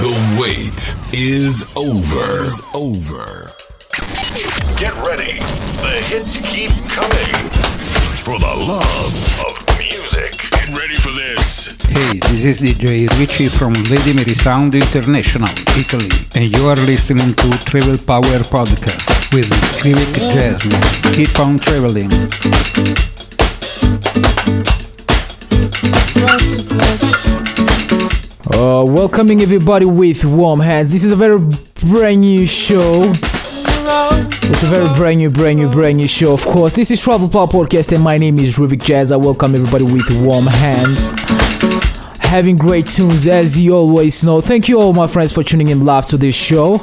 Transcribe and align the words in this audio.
The 0.00 0.38
wait 0.40 0.96
is 1.12 1.66
over. 1.76 2.42
Is 2.42 2.62
over. 2.72 3.52
Get 4.80 4.96
ready. 5.04 5.36
The 5.84 6.00
hits 6.08 6.40
keep 6.40 6.70
coming. 6.88 7.34
For 8.24 8.38
the 8.38 8.64
love 8.64 9.12
of 9.44 9.78
music. 9.78 10.40
Get 10.52 10.70
ready 10.70 10.94
for 10.94 11.10
this. 11.12 11.76
Hey, 11.92 12.18
this 12.32 12.40
is 12.40 12.60
DJ 12.62 13.10
Richie 13.20 13.48
from 13.48 13.74
Lady 13.92 14.14
Mary 14.14 14.34
Sound 14.34 14.74
International, 14.74 15.52
Italy, 15.76 16.08
and 16.34 16.48
you 16.56 16.66
are 16.66 16.76
listening 16.76 17.34
to 17.34 17.50
Travel 17.66 17.98
Power 17.98 18.40
Podcast 18.48 19.34
with 19.34 19.50
Rivik 19.84 20.16
Jasmine. 20.32 21.12
Keep 21.12 21.38
on 21.38 21.58
traveling. 21.58 22.08
Uh, 28.52 28.84
welcoming 28.84 29.40
everybody 29.42 29.86
with 29.86 30.24
warm 30.24 30.60
hands. 30.60 30.90
This 30.92 31.04
is 31.04 31.12
a 31.12 31.16
very 31.16 31.38
brand 31.86 32.20
new 32.20 32.46
show. 32.46 33.12
It's 33.12 34.62
a 34.62 34.66
very 34.66 34.88
brand 34.94 35.18
new, 35.18 35.30
brand 35.30 35.58
new, 35.58 35.70
brand 35.70 35.96
new 35.96 36.08
show. 36.08 36.34
Of 36.34 36.44
course, 36.44 36.72
this 36.72 36.90
is 36.90 37.00
Travel 37.00 37.28
Power 37.28 37.46
Podcast, 37.46 37.92
and 37.92 38.02
my 38.02 38.18
name 38.18 38.38
is 38.38 38.58
Rivik 38.58 38.82
Jazz. 38.84 39.12
I 39.12 39.16
welcome 39.16 39.54
everybody 39.54 39.84
with 39.84 40.10
warm 40.24 40.46
hands. 40.46 41.12
Having 42.18 42.58
great 42.58 42.86
tunes 42.86 43.26
as 43.26 43.58
you 43.58 43.74
always 43.74 44.22
know. 44.24 44.40
Thank 44.40 44.68
you 44.68 44.80
all, 44.80 44.92
my 44.92 45.06
friends, 45.06 45.32
for 45.32 45.42
tuning 45.42 45.68
in 45.68 45.84
live 45.84 46.06
to 46.06 46.16
this 46.16 46.34
show. 46.34 46.78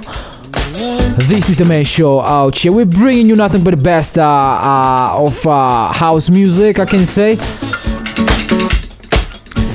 This 1.28 1.50
is 1.50 1.58
the 1.58 1.66
main 1.66 1.84
show 1.84 2.22
out 2.22 2.56
here. 2.58 2.72
We're 2.72 2.86
bringing 2.86 3.28
you 3.28 3.36
nothing 3.36 3.64
but 3.64 3.72
the 3.72 3.78
best 3.78 4.18
uh, 4.18 4.24
uh, 4.24 5.16
of 5.26 5.46
uh, 5.46 5.92
house 5.92 6.30
music, 6.30 6.80
I 6.80 6.86
can 6.86 7.06
say. 7.06 7.38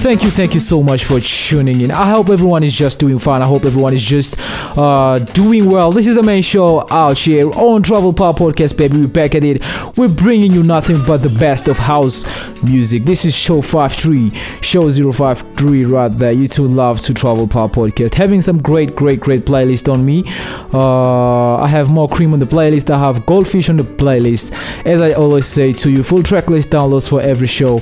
Thank 0.02 0.24
you, 0.24 0.30
thank 0.32 0.52
you 0.52 0.58
so 0.58 0.82
much 0.82 1.04
for 1.04 1.20
tuning 1.20 1.80
in. 1.80 1.92
I 1.92 2.10
hope 2.10 2.28
everyone 2.28 2.64
is 2.64 2.74
just 2.76 2.98
doing 2.98 3.20
fine. 3.20 3.40
I 3.40 3.46
hope 3.46 3.64
everyone 3.64 3.94
is 3.94 4.02
just 4.02 4.34
uh, 4.76 5.20
doing 5.20 5.70
well. 5.70 5.92
This 5.92 6.08
is 6.08 6.16
the 6.16 6.24
main 6.24 6.42
show 6.42 6.84
out 6.90 7.18
here 7.18 7.48
on 7.52 7.84
Travel 7.84 8.12
Power 8.12 8.32
Podcast, 8.32 8.76
baby. 8.76 9.00
We're 9.00 9.06
back 9.06 9.36
at 9.36 9.44
it. 9.44 9.62
We're 9.96 10.08
bringing 10.08 10.50
you 10.50 10.64
nothing 10.64 10.96
but 11.06 11.18
the 11.18 11.28
best 11.28 11.68
of 11.68 11.78
house 11.78 12.24
music. 12.64 13.04
This 13.04 13.24
is 13.24 13.32
show 13.36 13.62
53, 13.62 14.30
show 14.60 14.90
053 14.90 15.84
right 15.84 16.08
there. 16.08 16.32
You 16.32 16.48
two 16.48 16.66
love 16.66 17.00
to 17.02 17.14
Travel 17.14 17.46
Power 17.46 17.68
Podcast. 17.68 18.16
Having 18.16 18.42
some 18.42 18.60
great, 18.60 18.96
great, 18.96 19.20
great 19.20 19.46
playlist 19.46 19.88
on 19.88 20.04
me. 20.04 20.24
Uh, 20.74 21.58
I 21.58 21.68
have 21.68 21.88
more 21.88 22.08
cream 22.08 22.32
on 22.32 22.40
the 22.40 22.46
playlist. 22.46 22.90
I 22.90 22.98
have 22.98 23.24
goldfish 23.24 23.68
on 23.68 23.76
the 23.76 23.84
playlist. 23.84 24.50
As 24.84 25.00
I 25.00 25.12
always 25.12 25.46
say 25.46 25.72
to 25.74 25.92
you, 25.92 26.02
full 26.02 26.24
track 26.24 26.50
list 26.50 26.70
downloads 26.70 27.08
for 27.08 27.22
every 27.22 27.46
show 27.46 27.78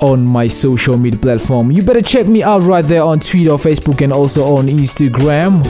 on 0.00 0.24
my 0.24 0.46
social 0.48 0.96
media 0.96 1.18
platform. 1.18 1.70
You 1.70 1.82
better 1.82 2.02
check 2.02 2.26
me 2.26 2.42
out 2.42 2.62
right 2.62 2.84
there 2.84 3.02
on 3.02 3.20
Twitter, 3.20 3.50
Facebook, 3.52 4.02
and 4.02 4.12
also 4.12 4.56
on 4.56 4.66
Instagram. 4.68 5.64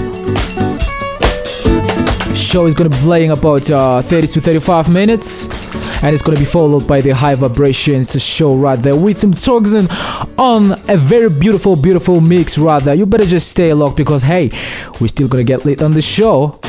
Show 2.36 2.66
is 2.66 2.74
gonna 2.74 2.90
be 2.90 2.96
playing 2.96 3.30
about 3.30 3.70
uh, 3.70 4.02
30 4.02 4.26
to 4.28 4.40
35 4.40 4.92
minutes, 4.92 5.48
and 6.02 6.12
it's 6.12 6.22
gonna 6.22 6.38
be 6.38 6.44
followed 6.44 6.86
by 6.86 7.00
the 7.00 7.10
High 7.10 7.34
Vibrations 7.34 8.20
show 8.22 8.54
right 8.56 8.78
there 8.78 8.96
with 8.96 9.22
him 9.22 9.32
Torgzen 9.32 9.88
on 10.38 10.72
a 10.88 10.96
very 10.96 11.30
beautiful, 11.30 11.76
beautiful 11.76 12.20
mix 12.20 12.58
right 12.58 12.82
there. 12.82 12.94
You 12.94 13.06
better 13.06 13.26
just 13.26 13.48
stay 13.48 13.72
locked 13.72 13.96
because 13.96 14.22
hey, 14.22 14.50
we're 15.00 15.08
still 15.08 15.28
gonna 15.28 15.44
get 15.44 15.64
lit 15.64 15.82
on 15.82 15.92
the 15.92 16.02
show. 16.02 16.60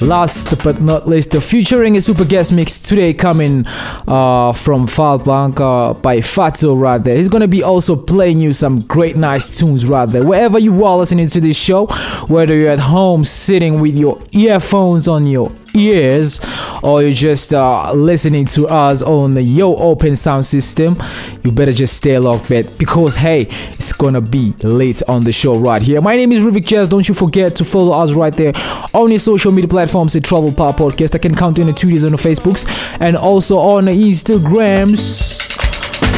Last 0.00 0.62
but 0.62 0.80
not 0.80 1.08
least, 1.08 1.32
the 1.32 1.40
featuring 1.40 1.96
a 1.96 2.00
super 2.00 2.24
guest 2.24 2.52
mix 2.52 2.80
today 2.80 3.12
coming 3.12 3.66
uh, 4.06 4.52
from 4.52 4.86
Falblanca 4.86 6.00
by 6.00 6.18
Fatso 6.18 6.80
right 6.80 7.02
there. 7.02 7.16
He's 7.16 7.28
gonna 7.28 7.48
be 7.48 7.64
also 7.64 7.96
playing 7.96 8.38
you 8.38 8.52
some 8.52 8.82
great 8.82 9.16
nice 9.16 9.58
tunes 9.58 9.84
right 9.84 10.08
there. 10.08 10.24
Wherever 10.24 10.58
you 10.58 10.84
are 10.84 10.96
listening 10.96 11.26
to 11.26 11.40
this 11.40 11.58
show, 11.58 11.86
whether 12.28 12.56
you're 12.56 12.70
at 12.70 12.78
home 12.78 13.24
sitting 13.24 13.80
with 13.80 13.96
your 13.96 14.22
earphones 14.32 15.08
on 15.08 15.26
your 15.26 15.50
ears 15.78 16.40
or 16.82 17.02
you're 17.02 17.12
just 17.12 17.54
uh, 17.54 17.92
listening 17.92 18.44
to 18.46 18.66
us 18.68 19.02
on 19.02 19.34
the 19.34 19.42
Yo 19.42 19.74
Open 19.76 20.16
sound 20.16 20.46
system, 20.46 21.00
you 21.44 21.52
better 21.52 21.72
just 21.72 21.96
stay 21.96 22.18
locked, 22.18 22.48
bet 22.48 22.78
because 22.78 23.16
hey, 23.16 23.46
it's 23.72 23.92
gonna 23.92 24.20
be 24.20 24.52
late 24.62 25.02
on 25.08 25.24
the 25.24 25.32
show 25.32 25.56
right 25.56 25.82
here. 25.82 26.00
My 26.00 26.16
name 26.16 26.32
is 26.32 26.44
Rivik 26.44 26.66
Jazz. 26.66 26.88
Don't 26.88 27.08
you 27.08 27.14
forget 27.14 27.56
to 27.56 27.64
follow 27.64 27.98
us 27.98 28.12
right 28.12 28.34
there 28.34 28.52
on 28.94 29.10
your 29.10 29.20
social 29.20 29.52
media 29.52 29.68
platforms 29.68 30.14
at 30.16 30.24
Travel 30.24 30.52
Power 30.52 30.72
Podcast. 30.72 31.14
I 31.14 31.18
can 31.18 31.34
count 31.34 31.58
in 31.58 31.66
the 31.66 31.72
Twitters 31.72 32.04
on 32.04 32.12
the 32.12 32.18
Facebooks 32.18 32.66
and 33.00 33.16
also 33.16 33.58
on 33.58 33.86
the 33.86 33.92
Instagrams. 33.92 35.38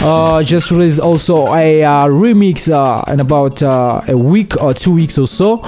Uh, 0.02 0.42
just 0.42 0.70
released 0.70 0.98
also 0.98 1.54
a 1.54 1.84
uh, 1.84 2.06
remix 2.06 2.72
uh, 2.72 3.04
in 3.12 3.20
about 3.20 3.62
uh, 3.62 4.00
a 4.08 4.16
week 4.16 4.60
or 4.62 4.72
two 4.72 4.94
weeks 4.94 5.18
or 5.18 5.26
so. 5.26 5.60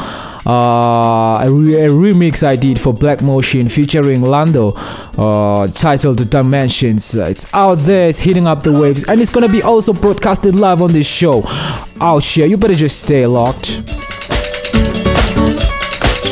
Uh, 0.45 1.39
a, 1.45 1.51
re- 1.51 1.75
a 1.85 1.89
remix 1.89 2.43
I 2.43 2.57
did 2.57 2.81
for 2.81 2.93
Black 2.93 3.23
Motion 3.23 3.69
featuring 3.69 4.23
Lando, 4.23 4.73
uh, 5.17 5.69
titled 5.69 6.29
Dimensions. 6.29 7.15
Uh, 7.17 7.27
It's 7.27 7.47
out 7.55 7.77
there, 7.77 8.09
it's 8.09 8.19
hitting 8.21 8.47
up 8.49 8.63
the 8.65 8.73
waves, 8.73 9.05
and 9.05 9.21
it's 9.21 9.31
gonna 9.31 9.49
be 9.49 9.63
also 9.63 9.93
broadcasted 9.93 10.57
live 10.57 10.83
on 10.83 10.93
this 10.93 11.07
show 11.07 11.45
out 12.01 12.25
here. 12.25 12.47
You 12.47 12.57
better 12.57 12.75
just 12.75 13.01
stay 13.01 13.25
locked. 13.27 13.83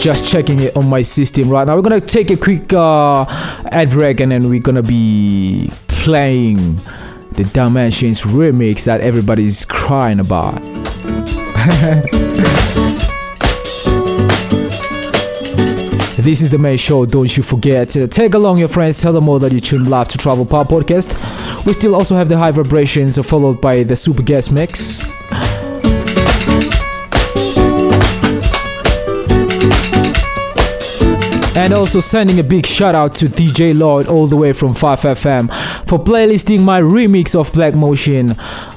Just 0.02 0.26
checking 0.26 0.58
it 0.60 0.74
on 0.76 0.88
my 0.88 1.02
system 1.02 1.48
right 1.50 1.66
now. 1.66 1.76
We're 1.76 1.82
gonna 1.82 2.00
take 2.00 2.30
a 2.30 2.36
quick 2.36 2.72
uh, 2.72 3.24
ad 3.70 3.90
break, 3.90 4.18
and 4.20 4.32
then 4.32 4.48
we're 4.48 4.58
gonna 4.60 4.82
be 4.82 5.70
playing 5.86 6.80
the 7.32 7.44
Dimensions 7.52 8.22
remix 8.22 8.84
that 8.86 9.00
everybody's 9.02 9.64
crying 9.66 10.18
about. 10.18 10.60
This 16.22 16.42
is 16.42 16.50
the 16.50 16.58
main 16.58 16.76
show. 16.76 17.06
Don't 17.06 17.34
you 17.34 17.42
forget 17.42 17.88
to 17.90 18.06
tag 18.06 18.34
along 18.34 18.58
your 18.58 18.68
friends. 18.68 19.00
Tell 19.00 19.12
them 19.12 19.26
all 19.26 19.38
that 19.38 19.52
you 19.52 19.60
tune 19.60 19.86
live 19.88 20.08
to 20.08 20.18
Travel 20.18 20.44
Power 20.44 20.66
Podcast. 20.66 21.16
We 21.64 21.72
still 21.72 21.94
also 21.94 22.14
have 22.14 22.28
the 22.28 22.36
high 22.36 22.50
vibrations, 22.50 23.18
followed 23.26 23.62
by 23.62 23.84
the 23.84 23.96
super 23.96 24.22
guest 24.22 24.52
mix. 24.52 25.00
And 31.56 31.72
also 31.72 32.00
sending 32.00 32.38
a 32.38 32.44
big 32.44 32.66
shout 32.66 32.94
out 32.94 33.14
to 33.16 33.24
DJ 33.24 33.76
Lord 33.76 34.06
all 34.06 34.26
the 34.26 34.36
way 34.36 34.52
from 34.52 34.74
5FM 34.74 35.48
for 35.88 35.98
playlisting 35.98 36.60
my 36.60 36.82
remix 36.82 37.34
of 37.34 37.50
Black 37.54 37.74
Motion 37.74 38.32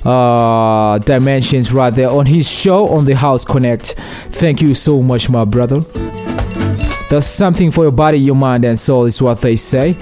uh, 0.05 0.97
Dimensions 0.99 1.73
right 1.73 1.93
there 1.93 2.09
on 2.09 2.25
his 2.25 2.49
show 2.49 2.87
on 2.87 3.03
the 3.03 3.15
House 3.15 3.43
Connect. 3.43 3.95
Thank 4.29 4.61
you 4.61 4.73
so 4.73 5.01
much, 5.01 5.29
my 5.29 5.43
brother. 5.43 5.83
There's 7.13 7.27
something 7.27 7.69
for 7.69 7.83
your 7.83 7.91
body, 7.91 8.17
your 8.17 8.35
mind, 8.35 8.65
and 8.65 8.79
soul, 8.79 9.05
is 9.05 9.21
what 9.21 9.39
they 9.39 9.55
say. 9.55 9.95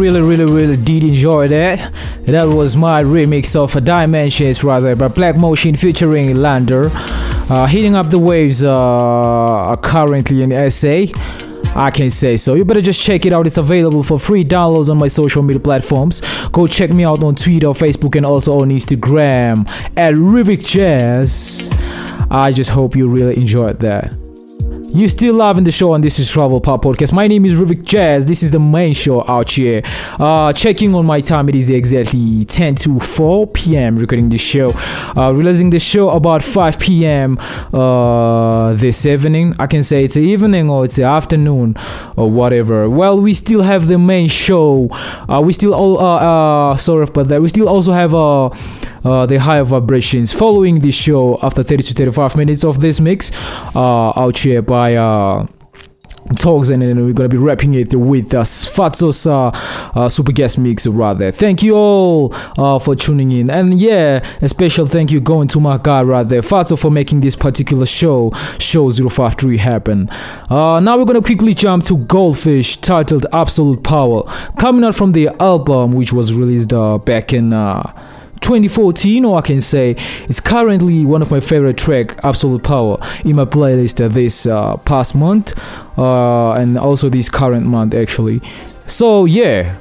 Really, 0.00 0.22
really, 0.22 0.50
really 0.50 0.76
did 0.78 1.04
enjoy 1.04 1.46
that. 1.48 1.92
That 2.24 2.44
was 2.44 2.74
my 2.74 3.02
remix 3.02 3.54
of 3.54 3.84
Dimensions, 3.84 4.64
rather, 4.64 4.96
by 4.96 5.08
Black 5.08 5.36
Motion 5.36 5.76
featuring 5.76 6.36
Lander. 6.36 6.84
Uh, 7.50 7.66
hitting 7.66 7.94
up 7.94 8.08
the 8.08 8.18
waves 8.18 8.64
uh, 8.64 9.76
currently 9.82 10.42
in 10.42 10.70
SA. 10.70 11.02
I 11.76 11.90
can 11.90 12.10
say 12.10 12.38
so. 12.38 12.54
You 12.54 12.64
better 12.64 12.80
just 12.80 13.02
check 13.02 13.26
it 13.26 13.34
out. 13.34 13.46
It's 13.46 13.58
available 13.58 14.02
for 14.02 14.18
free 14.18 14.42
downloads 14.42 14.88
on 14.88 14.96
my 14.96 15.08
social 15.08 15.42
media 15.42 15.60
platforms. 15.60 16.22
Go 16.48 16.66
check 16.66 16.90
me 16.90 17.04
out 17.04 17.22
on 17.22 17.34
Twitter, 17.34 17.68
Facebook, 17.68 18.16
and 18.16 18.24
also 18.24 18.60
on 18.60 18.70
Instagram 18.70 19.68
at 19.98 20.14
Rivik 20.14 20.66
Jazz. 20.66 21.68
I 22.30 22.52
just 22.52 22.70
hope 22.70 22.96
you 22.96 23.10
really 23.10 23.36
enjoyed 23.36 23.78
that. 23.80 24.29
You 24.92 25.08
still 25.08 25.34
loving 25.36 25.62
the 25.62 25.70
show, 25.70 25.94
and 25.94 26.02
this 26.02 26.18
is 26.18 26.28
Travel 26.28 26.60
Pop 26.60 26.82
Podcast. 26.82 27.12
My 27.12 27.28
name 27.28 27.44
is 27.44 27.58
Rivik 27.60 27.84
Jazz. 27.84 28.26
This 28.26 28.42
is 28.42 28.50
the 28.50 28.58
main 28.58 28.92
show 28.92 29.24
out 29.28 29.48
here. 29.48 29.82
Uh, 30.18 30.52
checking 30.52 30.96
on 30.96 31.06
my 31.06 31.20
time, 31.20 31.48
it 31.48 31.54
is 31.54 31.70
exactly 31.70 32.44
10 32.44 32.74
to 32.74 32.98
4 32.98 33.46
p.m. 33.46 33.94
Recording 33.94 34.28
the 34.30 34.36
show, 34.36 34.72
uh, 35.16 35.32
releasing 35.32 35.70
the 35.70 35.78
show 35.78 36.10
about 36.10 36.42
5 36.42 36.80
p.m. 36.80 37.38
Uh, 37.72 38.74
this 38.74 39.06
evening. 39.06 39.54
I 39.60 39.68
can 39.68 39.84
say 39.84 40.04
it's 40.04 40.16
an 40.16 40.24
evening 40.24 40.68
or 40.68 40.84
it's 40.84 40.98
an 40.98 41.04
afternoon 41.04 41.76
or 42.16 42.28
whatever. 42.28 42.90
Well, 42.90 43.20
we 43.20 43.32
still 43.32 43.62
have 43.62 43.86
the 43.86 43.96
main 43.98 44.28
show. 44.28 44.88
Uh, 44.90 45.40
we 45.44 45.52
still 45.52 45.72
all 45.72 45.98
uh, 45.98 46.72
uh, 46.72 46.76
sorry 46.76 47.04
about 47.04 47.28
that. 47.28 47.40
We 47.40 47.48
still 47.48 47.68
also 47.68 47.92
have 47.92 48.12
a. 48.12 48.50
Uh, 49.04 49.20
uh, 49.20 49.26
the 49.26 49.38
higher 49.38 49.64
vibrations 49.64 50.32
following 50.32 50.80
the 50.80 50.90
show 50.90 51.38
after 51.42 51.62
30 51.62 51.82
to 51.82 51.94
35 51.94 52.36
minutes 52.36 52.64
of 52.64 52.80
this 52.80 53.00
mix 53.00 53.30
uh, 53.74 54.12
out 54.16 54.38
here 54.38 54.62
by 54.62 54.94
uh, 54.94 55.46
talks 56.36 56.70
and 56.70 56.80
then 56.80 57.04
we're 57.04 57.12
gonna 57.12 57.28
be 57.28 57.36
wrapping 57.36 57.74
it 57.74 57.94
with 57.94 58.32
uh, 58.32 58.42
Sfatso's 58.42 59.26
uh, 59.26 59.48
uh, 59.94 60.08
super 60.08 60.32
guest 60.32 60.58
mix 60.58 60.86
rather. 60.86 61.30
Thank 61.30 61.62
you 61.62 61.74
all 61.74 62.34
uh, 62.56 62.78
for 62.78 62.96
tuning 62.96 63.32
in 63.32 63.50
and 63.50 63.78
yeah, 63.78 64.24
a 64.40 64.48
special 64.48 64.86
thank 64.86 65.10
you 65.10 65.20
going 65.20 65.48
to 65.48 65.60
my 65.60 65.76
guy 65.76 66.02
right 66.02 66.26
there, 66.26 66.42
Fatso 66.42 66.78
for 66.78 66.90
making 66.90 67.20
this 67.20 67.36
particular 67.36 67.86
show, 67.86 68.30
show 68.58 68.90
053 68.90 69.58
happen. 69.58 70.08
Uh, 70.48 70.80
now 70.80 70.96
we're 70.96 71.04
gonna 71.04 71.20
quickly 71.20 71.52
jump 71.52 71.84
to 71.84 71.96
Goldfish 71.96 72.76
titled 72.78 73.26
Absolute 73.32 73.82
Power, 73.82 74.22
coming 74.58 74.84
out 74.84 74.94
from 74.94 75.12
the 75.12 75.28
album 75.40 75.92
which 75.92 76.12
was 76.12 76.34
released 76.34 76.72
uh, 76.72 76.96
back 76.98 77.32
in. 77.32 77.52
Uh, 78.40 78.46
2014 78.50 79.24
or 79.24 79.38
I 79.38 79.42
can 79.42 79.60
say 79.60 79.96
it's 80.28 80.40
currently 80.40 81.04
one 81.04 81.22
of 81.22 81.30
my 81.30 81.40
favorite 81.40 81.76
track 81.76 82.18
Absolute 82.24 82.62
Power 82.62 82.98
in 83.24 83.36
my 83.36 83.44
playlist 83.44 84.00
this 84.12 84.46
uh, 84.46 84.76
past 84.78 85.14
month 85.14 85.56
uh, 85.98 86.52
and 86.52 86.78
also 86.78 87.08
this 87.08 87.28
current 87.28 87.66
month 87.66 87.94
actually. 87.94 88.40
So 88.86 89.24
yeah 89.24 89.76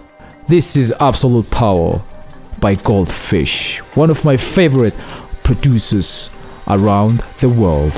this 0.47 0.75
is 0.75 0.93
Absolute 0.99 1.49
Power 1.49 2.01
by 2.59 2.75
Goldfish 2.75 3.79
one 3.95 4.09
of 4.09 4.25
my 4.25 4.37
favorite 4.37 4.95
producers 5.43 6.29
around 6.67 7.19
the 7.39 7.49
world 7.49 7.93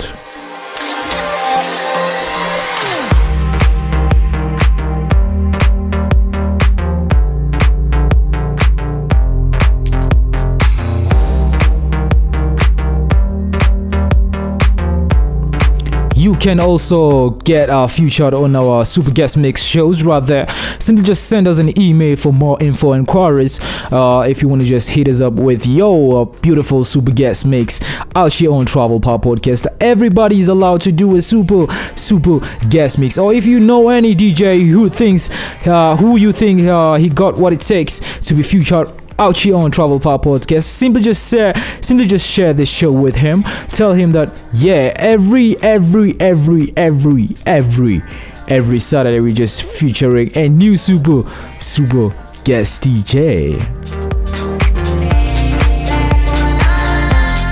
you 16.21 16.35
can 16.35 16.59
also 16.59 17.31
get 17.31 17.69
uh, 17.69 17.87
featured 17.87 18.35
on 18.35 18.55
our 18.55 18.85
super 18.85 19.09
guest 19.09 19.37
mix 19.37 19.63
shows 19.63 20.03
rather 20.03 20.45
simply 20.77 21.03
just 21.03 21.27
send 21.27 21.47
us 21.47 21.57
an 21.57 21.79
email 21.79 22.15
for 22.15 22.31
more 22.31 22.61
info 22.61 22.93
inquiries 22.93 23.59
uh, 23.91 24.23
if 24.27 24.41
you 24.41 24.47
want 24.47 24.61
to 24.61 24.67
just 24.67 24.91
hit 24.91 25.07
us 25.07 25.19
up 25.19 25.33
with 25.33 25.65
your 25.65 26.21
uh, 26.21 26.25
beautiful 26.41 26.83
super 26.83 27.11
guest 27.11 27.43
mix 27.45 27.81
out 28.15 28.31
here 28.31 28.51
on 28.51 28.67
travel 28.67 28.99
pop 28.99 29.23
podcast 29.23 29.65
everybody 29.79 30.39
is 30.39 30.47
allowed 30.47 30.79
to 30.79 30.91
do 30.91 31.15
a 31.15 31.21
super 31.21 31.65
super 31.95 32.37
guest 32.69 32.99
mix. 32.99 33.17
Or 33.17 33.33
if 33.33 33.45
you 33.45 33.59
know 33.59 33.89
any 33.89 34.13
dj 34.13 34.69
who 34.69 34.89
thinks 34.89 35.29
uh, 35.65 35.95
who 35.95 36.17
you 36.17 36.31
think 36.31 36.67
uh, 36.67 36.95
he 36.95 37.09
got 37.09 37.37
what 37.37 37.51
it 37.51 37.61
takes 37.61 37.99
to 38.27 38.35
be 38.35 38.43
featured 38.43 38.87
out 39.21 39.37
here 39.37 39.55
on 39.55 39.69
Travel 39.69 39.99
Pop 39.99 40.23
Podcast. 40.23 40.63
Simply 40.63 41.03
just 41.03 41.29
share, 41.29 41.53
simply 41.79 42.07
just 42.07 42.27
share 42.27 42.53
this 42.53 42.73
show 42.73 42.91
with 42.91 43.15
him. 43.15 43.43
Tell 43.69 43.93
him 43.93 44.11
that 44.13 44.41
yeah, 44.51 44.93
every 44.95 45.61
every 45.61 46.19
every 46.19 46.73
every 46.75 47.29
every 47.45 48.01
every 48.47 48.79
Saturday 48.79 49.19
we 49.19 49.31
just 49.31 49.61
featuring 49.61 50.35
a 50.35 50.49
new 50.49 50.75
super 50.75 51.23
super 51.59 52.09
guest 52.43 52.81
DJ. 52.81 53.61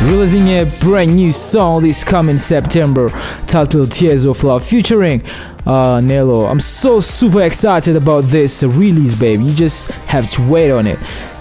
releasing 0.02 0.48
a 0.48 0.64
brand 0.80 1.16
new 1.16 1.32
song 1.32 1.84
this 1.84 2.04
coming 2.04 2.38
September 2.38 3.10
titled 3.46 3.92
Tears 3.92 4.26
of 4.26 4.44
Love 4.44 4.66
featuring 4.66 5.22
uh, 5.68 6.02
Nello. 6.02 6.46
I'm 6.46 6.62
so 6.62 7.00
super 7.00 7.44
excited 7.44 7.96
about 7.96 8.24
this 8.24 8.64
release, 8.64 9.14
baby. 9.14 9.44
You 9.44 9.54
just 9.54 9.92
have 10.08 10.32
to 10.32 10.50
wait 10.50 10.72
on 10.72 10.88
it. 10.88 10.98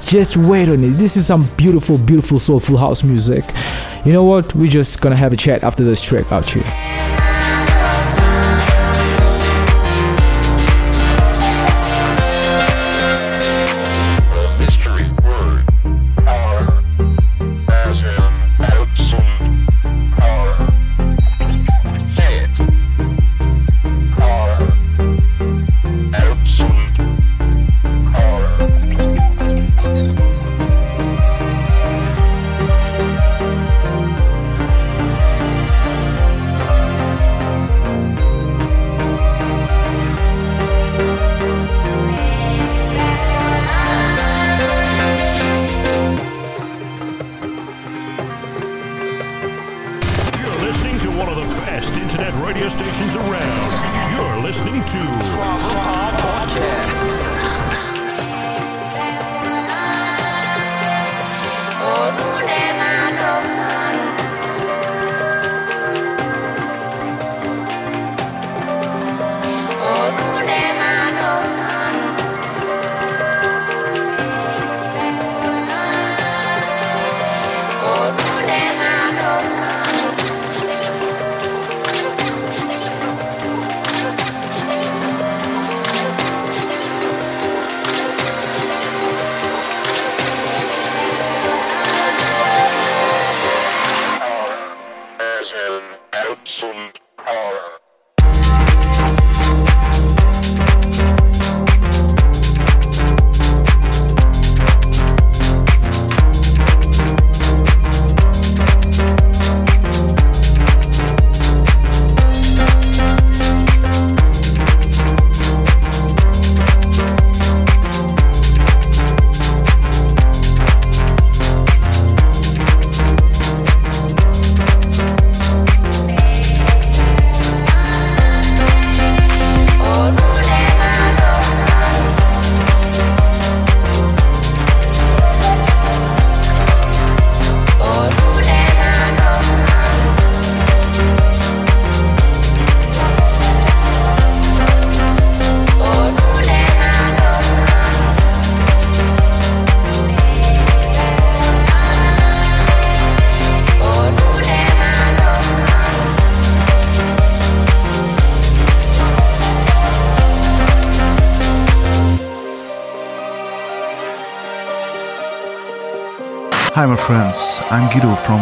Just 0.09 0.39
wait 0.39 0.71
on 0.71 0.83
it. 0.85 0.93
This 0.93 1.19
is 1.19 1.27
some 1.27 1.47
beautiful, 1.59 1.99
beautiful 1.99 2.39
soulful 2.39 2.79
house 2.79 3.03
music. 3.05 3.45
You 4.07 4.13
know 4.15 4.25
what? 4.25 4.55
We're 4.55 4.67
just 4.67 5.03
gonna 5.03 5.17
have 5.17 5.35
a 5.35 5.37
chat 5.37 5.63
after 5.63 5.85
this 5.85 6.01
track 6.01 6.33
out 6.33 6.47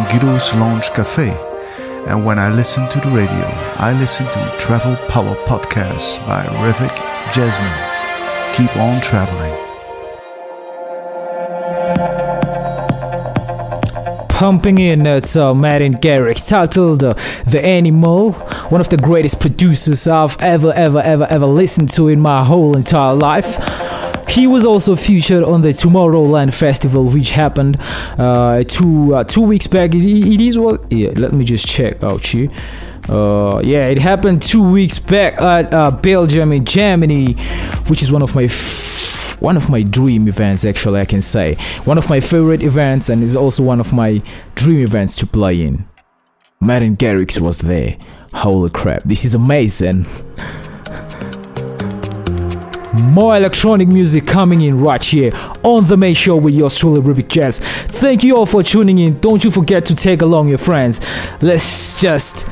Guido's 0.09 0.53
Lounge 0.53 0.89
Cafe. 0.91 1.29
And 2.07 2.25
when 2.25 2.39
I 2.39 2.49
listen 2.49 2.87
to 2.89 2.99
the 2.99 3.09
radio, 3.09 3.45
I 3.77 3.93
listen 3.99 4.25
to 4.25 4.55
Travel 4.57 4.95
Power 5.07 5.35
Podcast 5.45 6.25
by 6.25 6.45
Rivik 6.45 6.95
Jasmine. 7.33 8.55
Keep 8.55 8.75
on 8.77 9.01
traveling. 9.01 9.67
pumping 14.37 14.77
in 14.77 15.03
it's 15.07 15.35
uh, 15.35 15.51
Martin 15.51 15.95
Garrix 15.95 16.47
titled 16.47 17.03
uh, 17.03 17.15
The 17.47 17.59
Animal, 17.65 18.33
one 18.69 18.79
of 18.79 18.89
the 18.89 18.97
greatest 18.97 19.39
producers 19.39 20.07
I've 20.07 20.39
ever, 20.39 20.71
ever, 20.73 20.99
ever, 20.99 21.25
ever 21.27 21.47
listened 21.47 21.89
to 21.93 22.07
in 22.07 22.19
my 22.19 22.43
whole 22.43 22.77
entire 22.77 23.15
life. 23.15 23.57
He 24.37 24.45
was 24.45 24.65
also 24.65 24.95
featured 24.95 25.43
on 25.43 25.63
the 25.63 25.69
Tomorrowland 25.69 26.53
Festival, 26.53 27.05
which 27.05 27.31
happened 27.31 27.75
uh, 28.19 28.63
two 28.67 29.15
uh, 29.15 29.23
two 29.23 29.41
weeks 29.41 29.65
back. 29.65 29.95
It, 29.95 30.05
it 30.05 30.39
is 30.39 30.59
what? 30.59 30.91
Yeah, 30.91 31.09
let 31.15 31.33
me 31.33 31.43
just 31.43 31.65
check 31.67 32.03
out 32.03 32.23
here. 32.23 32.47
Uh, 33.09 33.61
yeah, 33.65 33.87
it 33.87 33.97
happened 33.97 34.43
two 34.43 34.61
weeks 34.61 34.99
back 34.99 35.41
at 35.41 35.73
uh, 35.73 35.89
Belgium 35.89 36.51
in 36.51 36.65
Germany, 36.65 37.33
which 37.87 38.03
is 38.03 38.11
one 38.11 38.21
of 38.21 38.35
my 38.35 38.43
f- 38.43 39.41
one 39.41 39.57
of 39.57 39.71
my 39.71 39.81
dream 39.81 40.27
events. 40.27 40.63
Actually, 40.65 40.99
I 40.99 41.05
can 41.05 41.23
say 41.23 41.55
one 41.85 41.97
of 41.97 42.07
my 42.07 42.19
favorite 42.19 42.61
events, 42.61 43.09
and 43.09 43.23
is 43.23 43.35
also 43.35 43.63
one 43.63 43.79
of 43.79 43.91
my 43.91 44.21
dream 44.53 44.83
events 44.83 45.15
to 45.17 45.25
play 45.25 45.63
in. 45.63 45.87
Martin 46.59 46.95
Garrix 46.95 47.41
was 47.41 47.57
there. 47.57 47.97
Holy 48.35 48.69
crap, 48.69 49.01
this 49.01 49.25
is 49.25 49.33
amazing. 49.33 50.05
More 53.03 53.35
electronic 53.35 53.87
music 53.87 54.25
coming 54.25 54.61
in 54.61 54.79
right 54.79 55.03
here 55.03 55.31
on 55.63 55.85
the 55.85 55.97
main 55.97 56.13
show 56.13 56.35
with 56.35 56.53
yours 56.53 56.77
truly, 56.77 57.01
Rivik 57.01 57.27
Jazz. 57.27 57.59
Thank 57.59 58.23
you 58.23 58.37
all 58.37 58.45
for 58.45 58.63
tuning 58.63 58.97
in. 58.99 59.19
Don't 59.19 59.43
you 59.43 59.51
forget 59.51 59.85
to 59.85 59.95
take 59.95 60.21
along 60.21 60.49
your 60.49 60.57
friends. 60.57 60.99
Let's 61.41 61.99
just 62.01 62.47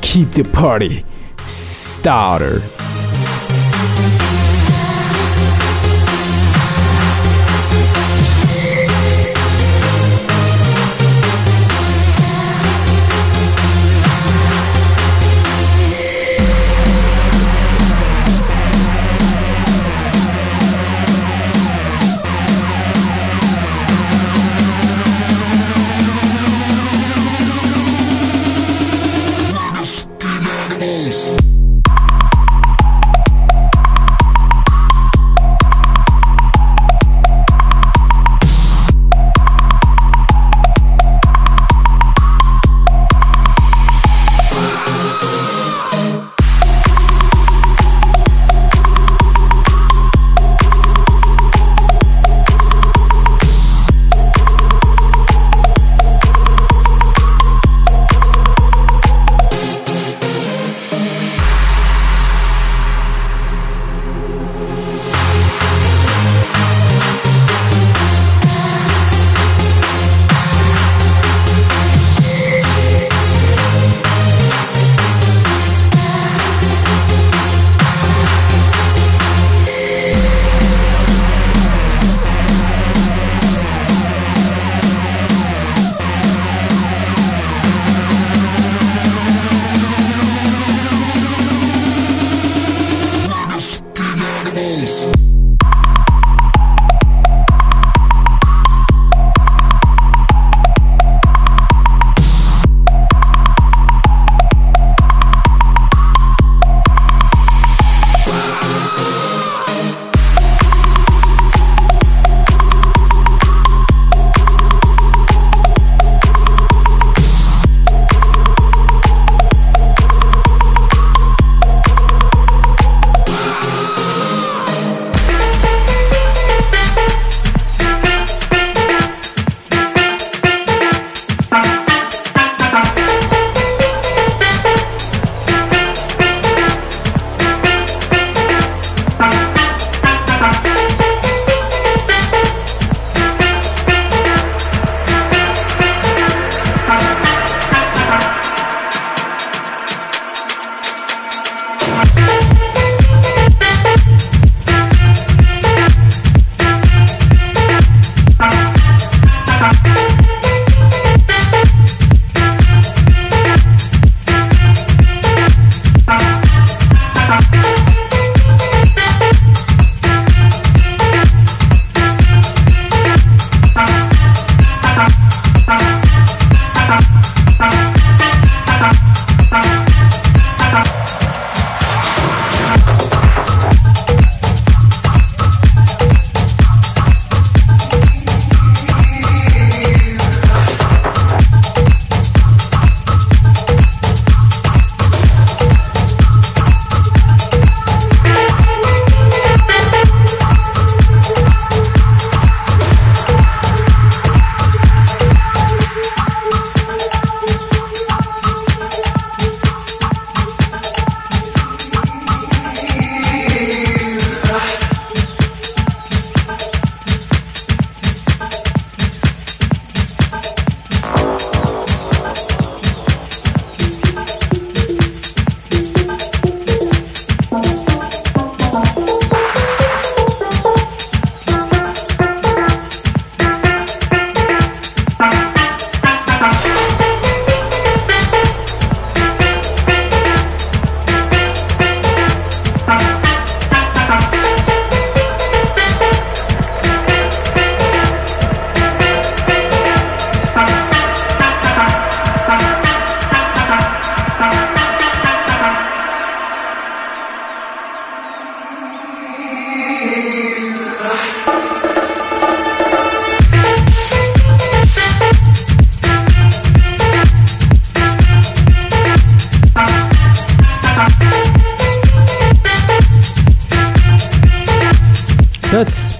keep 0.00 0.30
the 0.32 0.44
party 0.44 1.04
started. 1.46 2.79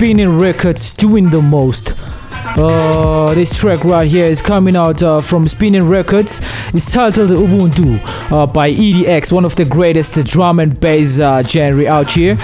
Spinning 0.01 0.39
records, 0.39 0.95
doing 0.95 1.29
the 1.29 1.43
most. 1.43 1.93
Uh, 2.57 3.35
this 3.35 3.59
track 3.59 3.85
right 3.85 4.11
here 4.11 4.25
is 4.25 4.41
coming 4.41 4.75
out 4.75 5.03
uh, 5.03 5.21
from 5.21 5.47
Spinning 5.47 5.87
Records. 5.87 6.41
It's 6.73 6.91
titled 6.91 7.29
Ubuntu 7.29 8.01
uh, 8.33 8.47
by 8.47 8.73
EDX, 8.73 9.31
one 9.31 9.45
of 9.45 9.57
the 9.57 9.67
greatest 9.67 10.15
drum 10.25 10.59
and 10.59 10.81
bass 10.81 11.21
uh, 11.21 11.43
genre 11.43 11.87
out 11.87 12.13
here. 12.13 12.39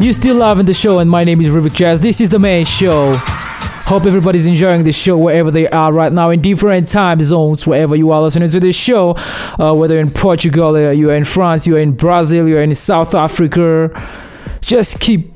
You're 0.00 0.14
still 0.14 0.34
loving 0.34 0.66
the 0.66 0.74
show, 0.74 0.98
and 0.98 1.08
my 1.08 1.22
name 1.22 1.40
is 1.40 1.46
Rivik 1.46 1.76
Jazz. 1.76 2.00
This 2.00 2.20
is 2.20 2.30
the 2.30 2.40
main 2.40 2.64
show. 2.64 3.12
Hope 3.14 4.04
everybody's 4.04 4.48
enjoying 4.48 4.82
the 4.82 4.90
show 4.90 5.16
wherever 5.16 5.52
they 5.52 5.68
are 5.68 5.92
right 5.92 6.12
now 6.12 6.30
in 6.30 6.40
different 6.40 6.88
time 6.88 7.22
zones, 7.22 7.68
wherever 7.68 7.94
you 7.94 8.10
are 8.10 8.20
listening 8.20 8.48
to 8.48 8.58
this 8.58 8.74
show. 8.74 9.14
Uh, 9.60 9.72
whether 9.76 9.96
in 10.00 10.10
Portugal, 10.10 10.74
uh, 10.74 10.90
you're 10.90 11.14
in 11.14 11.24
France, 11.24 11.68
you're 11.68 11.78
in 11.78 11.92
Brazil, 11.92 12.48
you're 12.48 12.62
in 12.62 12.74
South 12.74 13.14
Africa. 13.14 13.92
Just 14.60 14.98
keep 14.98 15.29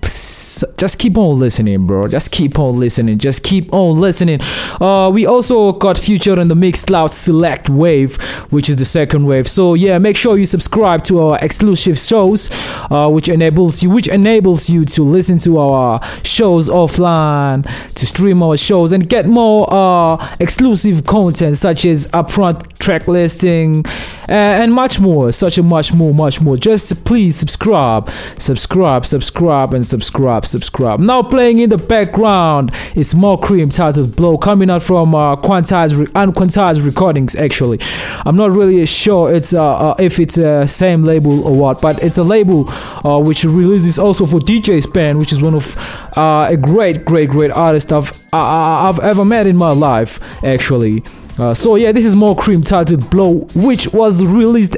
just 0.76 0.98
keep 0.98 1.16
on 1.16 1.38
listening, 1.38 1.86
bro. 1.86 2.08
Just 2.08 2.30
keep 2.30 2.58
on 2.58 2.78
listening. 2.78 3.18
Just 3.18 3.42
keep 3.42 3.72
on 3.72 4.00
listening. 4.00 4.40
Uh, 4.80 5.10
we 5.12 5.26
also 5.26 5.72
got 5.72 5.98
featured 5.98 6.38
in 6.38 6.48
the 6.48 6.54
Mixcloud 6.54 7.10
Select 7.10 7.68
Wave, 7.68 8.16
which 8.50 8.68
is 8.68 8.76
the 8.76 8.84
second 8.84 9.26
wave. 9.26 9.48
So 9.48 9.74
yeah, 9.74 9.98
make 9.98 10.16
sure 10.16 10.36
you 10.36 10.46
subscribe 10.46 11.04
to 11.04 11.20
our 11.20 11.38
exclusive 11.40 11.98
shows, 11.98 12.50
uh, 12.90 13.08
which 13.10 13.28
enables 13.28 13.82
you, 13.82 13.90
which 13.90 14.08
enables 14.08 14.68
you 14.68 14.84
to 14.86 15.02
listen 15.02 15.38
to 15.38 15.58
our 15.58 16.00
shows 16.24 16.68
offline, 16.68 17.64
to 17.94 18.06
stream 18.06 18.42
our 18.42 18.56
shows, 18.56 18.92
and 18.92 19.08
get 19.08 19.26
more 19.26 19.72
uh, 19.72 20.36
exclusive 20.40 21.04
content 21.04 21.58
such 21.58 21.84
as 21.84 22.06
upfront 22.08 22.78
track 22.78 23.08
listing 23.08 23.84
and 24.28 24.72
much 24.72 25.00
more. 25.00 25.32
Such 25.32 25.58
a 25.58 25.62
much 25.62 25.92
more, 25.92 26.14
much 26.14 26.40
more. 26.40 26.56
Just 26.56 27.04
please 27.04 27.36
subscribe, 27.36 28.10
subscribe, 28.38 29.06
subscribe, 29.06 29.74
and 29.74 29.86
subscribe 29.86 30.46
subscribe. 30.46 31.00
Now 31.00 31.22
playing 31.22 31.58
in 31.58 31.70
the 31.70 31.76
background 31.76 32.72
is 32.94 33.14
more 33.14 33.38
cream 33.38 33.68
titled 33.68 34.16
Blow 34.16 34.38
coming 34.38 34.70
out 34.70 34.82
from 34.82 35.14
uh, 35.14 35.36
Quantized 35.36 35.98
Re- 35.98 36.06
Unquantized 36.06 36.84
Recordings. 36.86 37.34
Actually, 37.36 37.78
I'm 38.24 38.36
not 38.36 38.50
really 38.50 38.84
sure 38.86 39.32
it's 39.32 39.52
uh, 39.52 39.90
uh, 39.90 39.94
if 39.98 40.18
it's 40.18 40.38
uh, 40.38 40.66
same 40.66 41.02
label 41.04 41.46
or 41.46 41.56
what, 41.56 41.80
but 41.80 42.02
it's 42.02 42.18
a 42.18 42.24
label 42.24 42.68
uh, 43.04 43.20
which 43.20 43.44
releases 43.44 43.98
also 43.98 44.26
for 44.26 44.40
DJ 44.40 44.82
Spen, 44.82 45.18
which 45.18 45.32
is 45.32 45.42
one 45.42 45.54
of 45.54 45.76
uh, 46.16 46.46
a 46.50 46.56
great, 46.56 47.04
great, 47.04 47.30
great 47.30 47.50
artist 47.50 47.92
I've 47.92 48.12
I've 48.32 48.98
ever 49.00 49.24
met 49.24 49.46
in 49.46 49.56
my 49.56 49.70
life. 49.70 50.20
Actually. 50.44 51.02
Uh, 51.38 51.52
so 51.52 51.76
yeah, 51.76 51.90
this 51.92 52.04
is 52.04 52.14
more 52.14 52.36
cream 52.36 52.62
titled 52.62 53.10
Blow, 53.10 53.40
which 53.54 53.92
was 53.92 54.22
released 54.24 54.76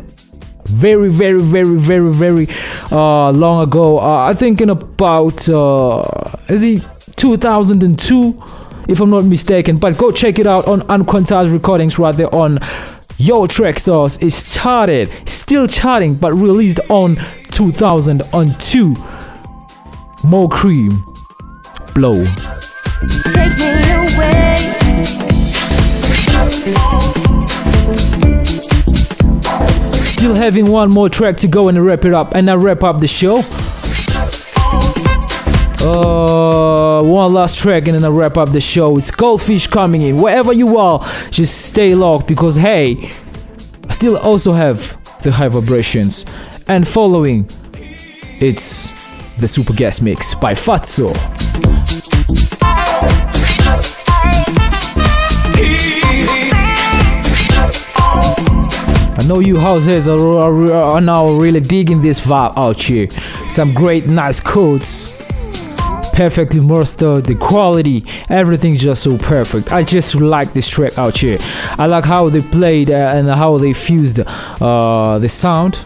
very 0.65 1.09
very 1.09 1.41
very 1.41 1.77
very 1.77 2.13
very 2.13 2.49
uh, 2.91 3.31
long 3.31 3.63
ago. 3.63 3.99
Uh, 3.99 4.27
i 4.27 4.35
think 4.35 4.61
in 4.61 4.71
about 4.71 5.49
uh, 5.49 6.03
is 6.49 6.65
it 6.65 6.83
2002 7.17 8.43
if 8.89 9.01
i'm 9.01 9.11
not 9.11 9.25
mistaken. 9.25 9.79
But 9.79 9.97
go 9.99 10.11
check 10.11 10.39
it 10.39 10.47
out 10.47 10.67
on 10.67 10.83
unquantized 10.83 11.53
recordings 11.53 11.99
right 11.99 12.15
there 12.17 12.35
on 12.35 12.59
yo 13.19 13.47
Traxsource 13.47 14.23
is 14.23 14.53
charted 14.53 15.11
still 15.27 15.67
charting 15.67 16.15
but 16.15 16.33
released 16.33 16.81
on 16.89 17.17
2002 17.53 18.97
more 20.25 20.49
cream. 20.49 21.03
Blow. 21.95 22.25
Take 23.33 23.57
me 23.59 23.93
away 23.93 24.86
Still 30.07 30.35
having 30.35 30.67
one 30.67 30.91
more 30.91 31.09
track 31.09 31.37
to 31.39 31.49
go 31.49 31.69
and 31.69 31.85
wrap 31.85 32.05
it 32.05 32.15
up, 32.15 32.35
and 32.35 32.51
I 32.51 32.55
wrap 32.55 32.83
up 32.83 33.01
the 33.01 33.07
show. 33.07 33.45
Uh, 35.87 37.01
one 37.03 37.33
last 37.33 37.61
track 37.61 37.87
and 37.87 37.95
then 37.95 38.05
I 38.05 38.09
wrap 38.09 38.37
up 38.37 38.51
the 38.51 38.61
show. 38.61 38.99
It's 38.99 39.13
Goldfish 39.13 39.69
coming 39.69 40.03
in. 40.03 40.21
Wherever 40.21 40.53
you 40.53 40.79
are, 40.79 41.07
just 41.31 41.67
stay 41.67 41.95
locked 41.95 42.27
because 42.27 42.57
hey, 42.57 43.13
I 43.89 43.93
still 43.93 44.17
also 44.17 44.53
have 44.53 44.99
the 45.23 45.31
high 45.31 45.49
vibrations. 45.49 46.25
And 46.67 46.89
following, 46.89 47.49
it's 48.41 48.93
the 49.39 49.47
Super 49.47 49.75
Guest 49.75 50.03
Mix 50.03 50.35
by 50.35 50.55
Fatso. 50.55 51.15
Know 59.27 59.41
you 59.41 59.55
househeads 59.55 60.07
are, 60.07 60.19
are, 60.19 60.73
are 60.73 61.01
now 61.01 61.31
really 61.31 61.61
digging 61.61 62.03
this 62.03 62.21
vibe 62.21 62.57
out 62.57 62.81
here. 62.81 63.09
Some 63.49 63.75
great, 63.75 64.07
nice 64.07 64.41
codes. 64.41 65.13
Perfectly 66.13 66.61
mastered, 66.61 67.25
the 67.25 67.35
quality, 67.35 68.03
everything's 68.31 68.83
just 68.83 69.03
so 69.03 69.19
perfect. 69.19 69.71
I 69.71 69.83
just 69.83 70.15
like 70.15 70.55
this 70.55 70.67
track 70.67 70.97
out 70.97 71.19
here. 71.19 71.39
I 71.79 71.87
like 71.87 72.05
how 72.05 72.31
they 72.31 72.41
played 72.41 72.89
uh, 72.91 73.13
and 73.15 73.29
how 73.29 73.59
they 73.59 73.75
fused 73.75 74.21
uh, 74.21 75.19
the 75.19 75.29
sound 75.29 75.79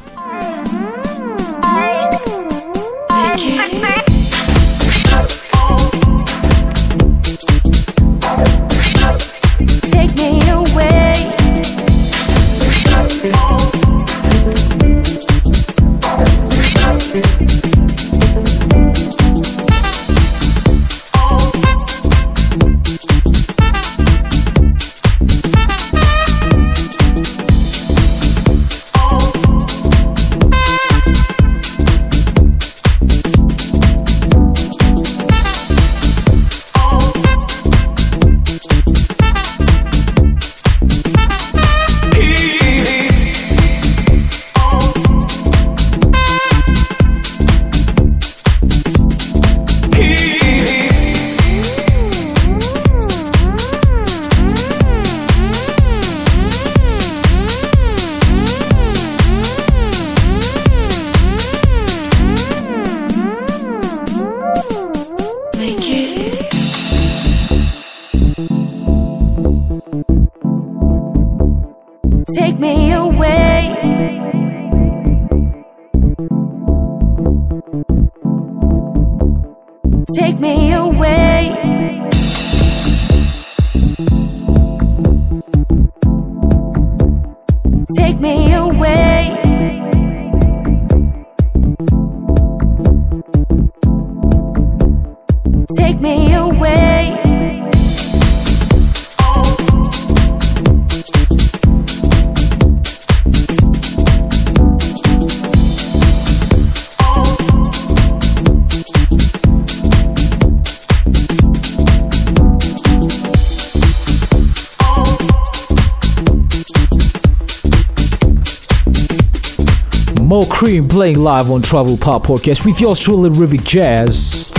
Playing 120.70 121.18
live 121.18 121.50
on 121.50 121.62
Travel 121.62 121.96
Pop 121.96 122.22
Podcast 122.22 122.64
with 122.64 122.80
yours 122.80 123.00
truly, 123.00 123.28
Rivik 123.28 123.64
Jazz. 123.64 124.52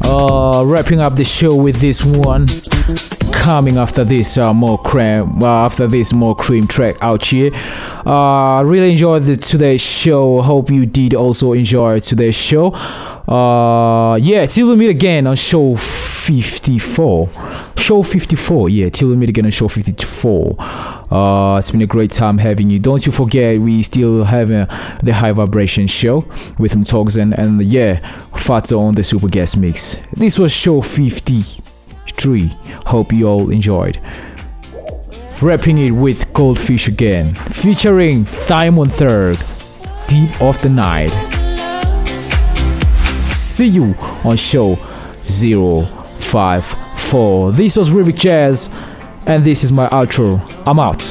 Uh, 0.00 0.64
wrapping 0.64 1.00
up 1.00 1.16
the 1.16 1.24
show 1.24 1.54
with 1.54 1.82
this 1.82 2.02
one. 2.02 2.46
coming 3.30 3.76
after 3.76 4.04
this 4.04 4.38
uh, 4.38 4.54
more 4.54 4.78
cream 4.78 5.42
uh, 5.42 5.66
after 5.66 5.86
this 5.86 6.14
more 6.14 6.34
cream 6.34 6.66
track 6.66 6.96
out 7.02 7.24
here 7.26 7.54
uh 8.06 8.62
really 8.64 8.92
enjoyed 8.92 9.22
the 9.24 9.36
today's 9.36 9.80
show 9.82 10.40
hope 10.42 10.70
you 10.70 10.84
did 10.86 11.14
also 11.14 11.52
enjoy 11.52 11.98
today's 11.98 12.34
show 12.34 12.74
uh 12.74 14.16
yeah 14.16 14.46
till 14.46 14.68
we 14.70 14.76
meet 14.76 14.88
again 14.90 15.26
on 15.26 15.36
show 15.36 15.76
54 16.26 17.30
show 17.76 18.02
54 18.02 18.68
yeah 18.68 18.88
till 18.88 19.10
we 19.10 19.14
meet 19.14 19.28
again 19.28 19.44
on 19.44 19.50
show 19.52 19.68
54 19.68 20.56
uh 20.60 21.56
it's 21.56 21.70
been 21.70 21.82
a 21.82 21.86
great 21.86 22.10
time 22.10 22.36
having 22.38 22.68
you. 22.68 22.80
Don't 22.80 23.06
you 23.06 23.12
forget 23.12 23.60
we 23.60 23.80
still 23.84 24.24
have 24.24 24.50
uh, 24.50 24.66
the 25.04 25.14
high 25.14 25.30
vibration 25.30 25.86
show 25.86 26.24
with 26.58 26.84
talks 26.84 27.14
and 27.14 27.62
yeah 27.62 28.00
Fatso 28.30 28.80
on 28.80 28.96
the 28.96 29.04
super 29.04 29.28
guest 29.28 29.56
mix. 29.56 29.98
This 30.12 30.36
was 30.36 30.52
show 30.52 30.80
53 30.82 32.50
hope 32.86 33.12
you 33.12 33.28
all 33.28 33.50
enjoyed. 33.50 34.00
Wrapping 35.40 35.78
it 35.78 35.92
with 35.92 36.32
Goldfish 36.32 36.88
again, 36.88 37.34
featuring 37.34 38.24
Diamond 38.48 38.92
Third, 38.92 39.38
Deep 40.08 40.42
of 40.42 40.60
the 40.60 40.70
Night. 40.70 41.10
See 43.32 43.68
you 43.68 43.94
on 44.24 44.36
show 44.36 44.76
054. 46.26 47.52
This 47.52 47.76
was 47.76 47.90
Rivik 47.90 48.18
Jazz, 48.18 48.68
and 49.26 49.44
this 49.44 49.62
is 49.62 49.70
my 49.72 49.88
outro. 49.90 50.40
I'm 50.66 50.80
out. 50.80 51.02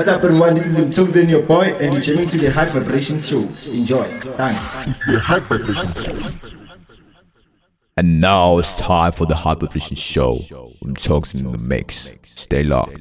What's 0.00 0.08
up, 0.08 0.24
everyone? 0.24 0.54
This 0.54 0.66
is 0.66 0.78
Mtugzen, 0.78 1.28
your 1.28 1.42
boy, 1.42 1.76
and 1.78 1.92
you're 1.92 2.00
jamming 2.00 2.26
to 2.28 2.38
the 2.38 2.50
High 2.50 2.64
Vibration 2.64 3.18
Show. 3.18 3.40
Enjoy. 3.70 4.04
Thank 4.20 4.56
you. 4.56 4.90
It's 4.90 4.98
the 5.00 5.20
High 5.20 5.40
Vibration 5.40 5.92
Show. 5.92 6.56
And 7.98 8.18
now 8.18 8.56
it's 8.56 8.80
time 8.80 9.12
for 9.12 9.26
the 9.26 9.34
High 9.34 9.56
Vibration 9.56 9.96
Show. 9.96 10.38
I'm 10.82 10.94
talking 10.94 11.40
in 11.40 11.52
the 11.52 11.58
mix. 11.58 12.10
Stay 12.22 12.62
locked. 12.62 12.98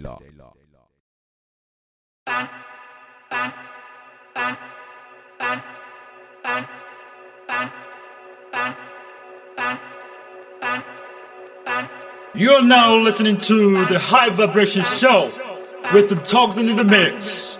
You're 12.35 12.61
now 12.61 12.97
listening 12.97 13.37
to 13.37 13.85
the 13.85 13.99
High 13.99 14.31
Vibration 14.31 14.83
Show 14.83 15.31
with 15.93 16.09
the 16.09 16.15
Toxin 16.15 16.69
in 16.69 16.75
the 16.75 16.83
mix. 16.83 17.57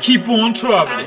Keep 0.00 0.28
on 0.28 0.52
traveling. 0.52 1.06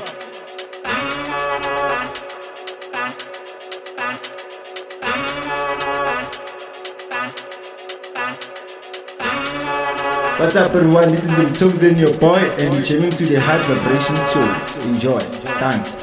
What's 10.38 10.56
up, 10.56 10.74
everyone? 10.74 11.08
This 11.08 11.24
is 11.24 11.30
Mtugzen, 11.30 11.98
your 11.98 12.18
boy, 12.18 12.38
and 12.38 12.74
you're 12.74 12.84
jamming 12.84 13.10
to 13.10 13.26
the 13.26 13.40
High 13.40 13.62
Vibration 13.62 14.16
Show. 14.16 14.88
Enjoy. 14.88 15.20
Thank 15.60 16.01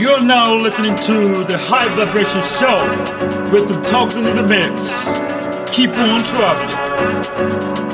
You're 0.00 0.22
now 0.22 0.54
listening 0.54 0.96
to 0.96 1.44
the 1.44 1.58
High 1.58 1.94
Vibration 1.94 2.40
Show 2.56 3.52
with 3.52 3.68
some 3.68 3.82
Toxin 3.82 4.26
in 4.26 4.36
the 4.36 4.42
mix. 4.48 5.04
Keep 5.76 5.90
on 5.90 6.20
traveling. 6.20 7.89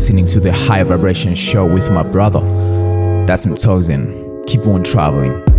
Listening 0.00 0.24
to 0.24 0.40
the 0.40 0.50
High 0.50 0.82
Vibration 0.82 1.34
Show 1.34 1.66
with 1.66 1.90
my 1.90 2.02
brother. 2.02 2.40
That's 3.26 3.44
Mtoxin. 3.44 4.46
Keep 4.46 4.66
on 4.66 4.82
traveling. 4.82 5.49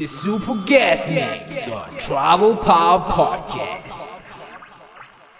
The 0.00 0.06
Super 0.06 0.54
Guest 0.64 1.10
Mix 1.10 1.68
on 1.68 1.90
Travel 1.98 2.56
Power 2.56 3.00
Podcast. 3.00 4.10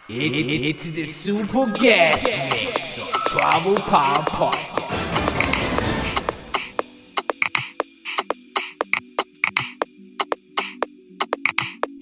It, 0.06 0.32
it, 0.32 0.66
it's 0.68 0.84
the 0.90 1.06
Super 1.06 1.64
Guest 1.72 2.26
Mix 2.26 2.98
on 2.98 3.10
Travel 3.24 3.76
Power 3.76 4.22
Podcast. 4.26 5.14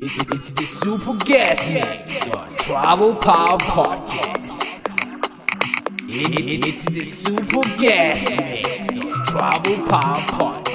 It's, 0.01 0.21
it's 0.33 0.51
the 0.51 0.65
Super 0.65 1.15
Guest 1.25 1.73
Mix 1.73 2.27
on 2.27 2.57
Travel 2.57 3.15
Power 3.15 3.59
Podcast. 3.59 4.81
It, 6.09 6.41
it, 6.41 6.67
it's 6.67 6.85
the 6.87 7.05
Super 7.05 7.81
Guest 7.81 8.31
Mix 8.31 8.97
on 9.05 9.25
Travel 9.27 9.87
Power 9.87 10.17
Podcast. 10.17 10.68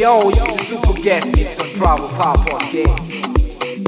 Yo, 0.00 0.18
it's 0.30 0.66
Super 0.66 0.94
Guest 1.02 1.36
Mix 1.36 1.60
on 1.60 1.68
Travel 1.76 2.08
Power 2.08 2.36
Podcast. 2.36 3.84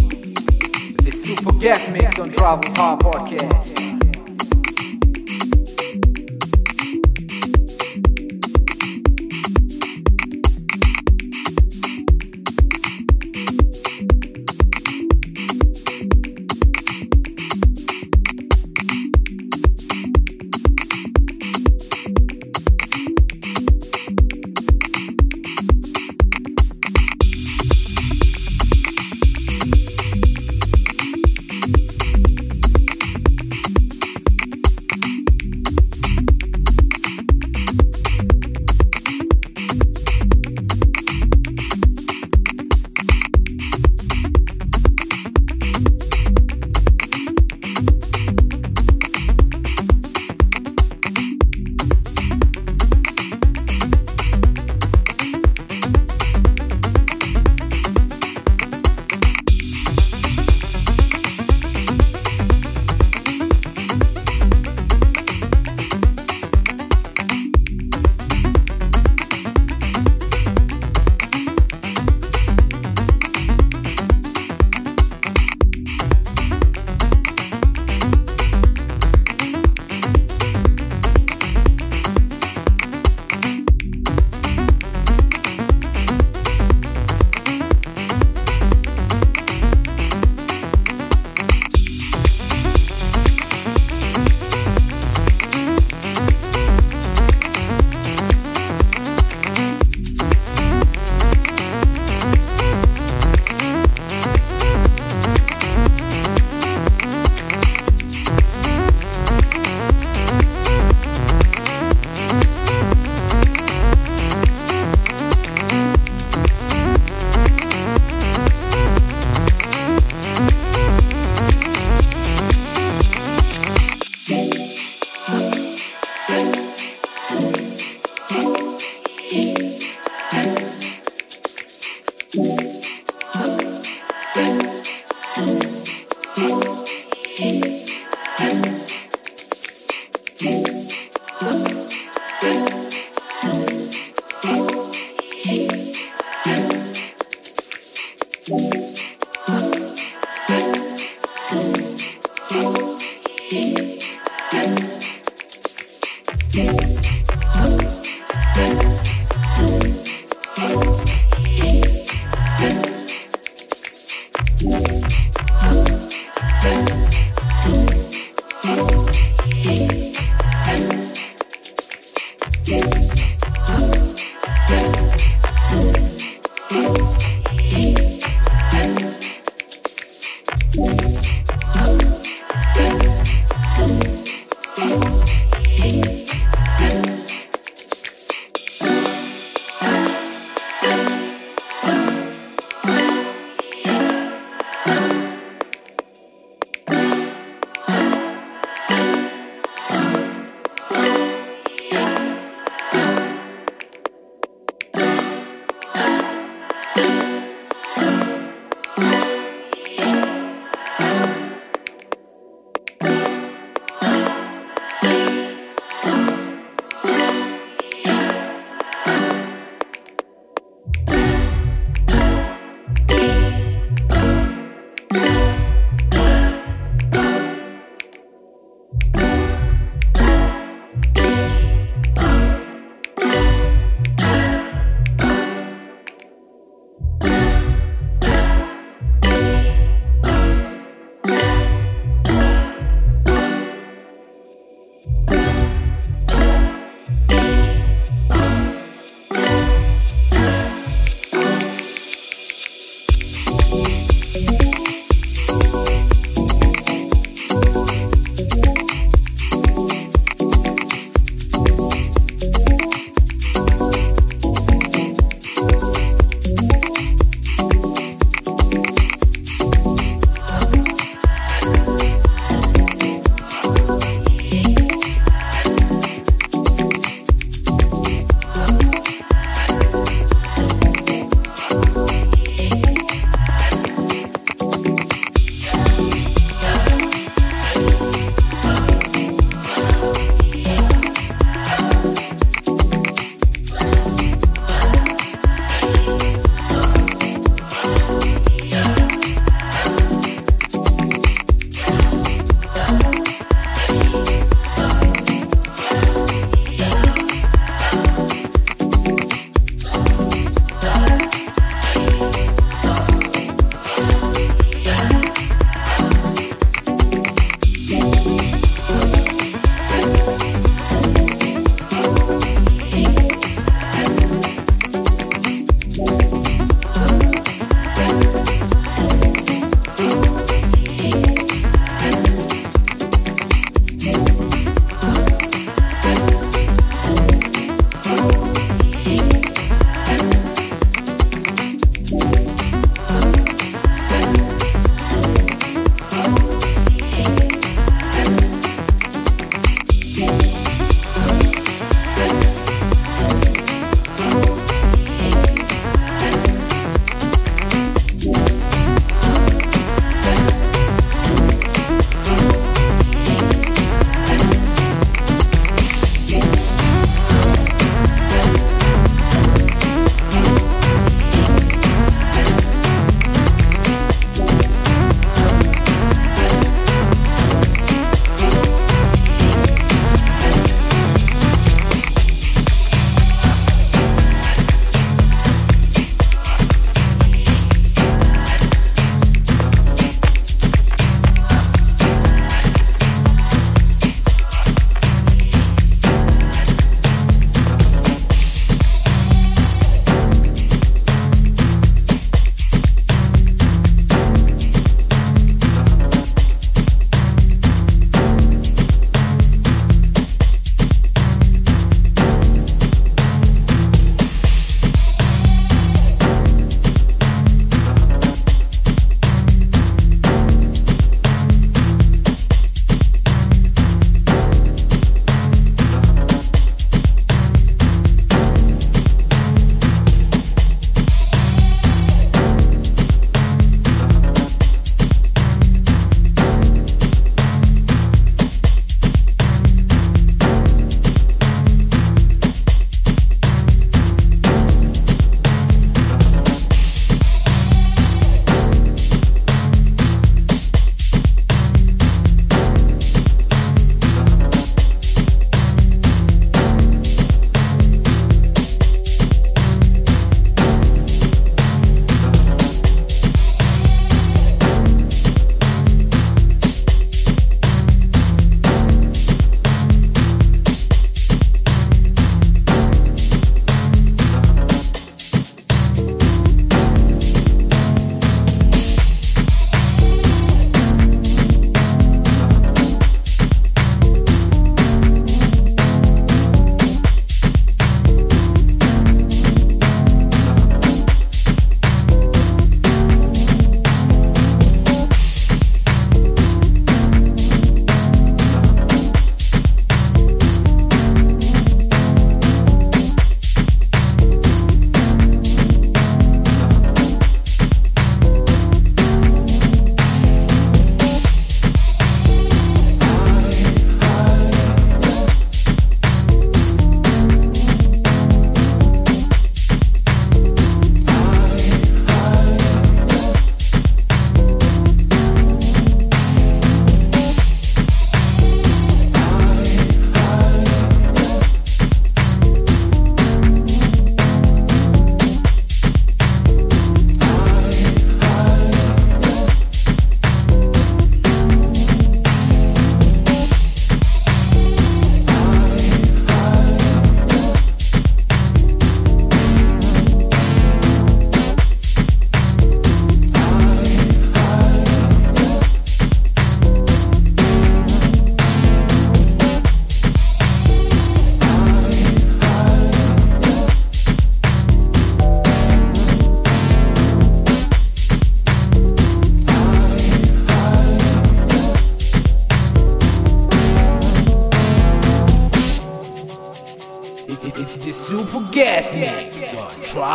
The 1.03 1.11
Super 1.11 1.59
Guest 1.59 1.91
Mix 1.91 2.19
on 2.19 2.31
Travel 2.31 2.71
Power 2.75 2.99
Podcast. 2.99 3.92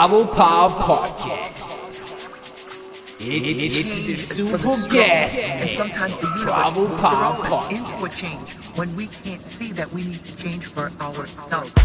Travel 0.08 0.28
Power 0.28 0.70
Podcast. 0.70 1.82
It, 3.20 3.44
it, 3.44 3.62
it's 3.62 4.06
the 4.08 4.16
Super 4.16 4.90
Guest 4.90 5.36
And 5.36 5.70
sometimes 5.70 6.16
the 6.20 6.28
universe 6.28 6.44
Travel 6.44 6.84
will 6.86 6.98
Power 6.98 7.36
throw 7.36 7.58
us 7.58 7.72
into 7.72 8.06
a 8.06 8.10
change 8.10 8.56
when 8.78 8.96
we 8.96 9.08
can't 9.08 9.46
see 9.46 9.74
that 9.74 9.92
we 9.92 10.06
need 10.06 10.24
to 10.24 10.38
change 10.38 10.68
for 10.68 10.90
ourselves. 11.04 11.77